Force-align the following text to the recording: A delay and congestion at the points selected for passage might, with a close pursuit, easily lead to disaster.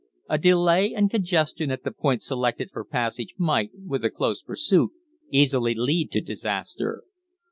A 0.27 0.39
delay 0.39 0.95
and 0.95 1.11
congestion 1.11 1.69
at 1.69 1.83
the 1.83 1.91
points 1.91 2.25
selected 2.25 2.71
for 2.71 2.83
passage 2.83 3.35
might, 3.37 3.69
with 3.85 4.03
a 4.03 4.09
close 4.09 4.41
pursuit, 4.41 4.89
easily 5.29 5.75
lead 5.75 6.09
to 6.13 6.21
disaster. 6.21 7.03